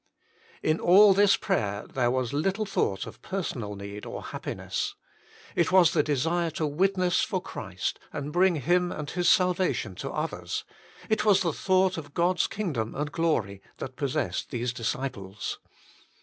In 0.63 0.79
all 0.79 1.13
this 1.13 1.37
prayer 1.37 1.85
there 1.85 2.09
was 2.09 2.33
little 2.33 2.65
thought 2.65 3.05
of 3.05 3.21
personal 3.21 3.75
need 3.75 4.03
or 4.03 4.23
happiness. 4.23 4.95
It 5.55 5.71
was 5.71 5.91
the 5.93 6.01
desire 6.01 6.49
to 6.57 6.65
witness 6.65 7.21
for 7.21 7.39
Christ 7.39 7.99
and 8.11 8.33
bring 8.33 8.55
Him 8.55 8.91
and 8.91 9.07
His 9.11 9.29
salvation 9.29 9.93
to 9.97 10.09
others, 10.09 10.63
it 11.07 11.23
was 11.23 11.41
the 11.43 11.53
thought 11.53 11.99
of 11.99 12.15
God 12.15 12.37
s 12.39 12.47
kingdom 12.47 12.95
and 12.95 13.11
glory, 13.11 13.61
that 13.77 13.95
possessed 13.95 14.49
these 14.49 14.73
disciples. 14.73 15.59